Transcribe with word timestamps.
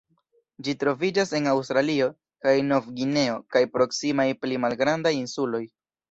Ĝi 0.67 0.73
troviĝas 0.83 1.33
en 1.39 1.49
Aŭstralio 1.49 2.07
kaj 2.45 2.53
Novgvineo 2.69 3.35
kaj 3.55 3.61
proksimaj 3.75 4.25
pli 4.47 4.57
malgrandaj 4.65 5.13
insuloj. 5.19 5.61